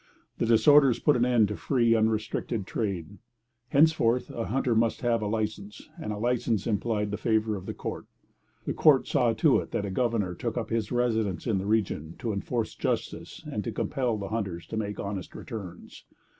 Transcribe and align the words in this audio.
The 0.39 0.47
disorders 0.47 0.97
put 0.97 1.15
an 1.15 1.25
end 1.27 1.47
to 1.49 1.55
free, 1.55 1.93
unrestricted 1.93 2.65
trade. 2.65 3.19
Henceforth 3.69 4.31
a 4.31 4.45
hunter 4.45 4.73
must 4.73 5.01
have 5.01 5.21
a 5.21 5.27
licence; 5.27 5.89
and 6.01 6.11
a 6.11 6.17
licence 6.17 6.65
implied 6.65 7.11
the 7.11 7.17
favour 7.17 7.55
of 7.55 7.67
the 7.67 7.75
court. 7.75 8.07
The 8.65 8.73
court 8.73 9.05
saw 9.07 9.33
to 9.33 9.59
it 9.59 9.69
that 9.69 9.85
a 9.85 9.91
governor 9.91 10.33
took 10.33 10.57
up 10.57 10.71
his 10.71 10.91
residence 10.91 11.45
in 11.45 11.59
the 11.59 11.67
region 11.67 12.15
to 12.17 12.33
enforce 12.33 12.73
justice 12.73 13.43
and 13.45 13.63
to 13.63 13.71
compel 13.71 14.17
the 14.17 14.29
hunters 14.29 14.65
to 14.69 14.75
make 14.77 14.99
honest 14.99 15.35
returns. 15.35 16.03